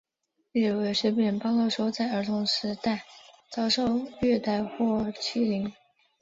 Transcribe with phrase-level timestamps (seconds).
[0.51, 3.05] 例如有些病人报告说在儿童时代
[3.51, 5.71] 曾遭受虐待和欺凌。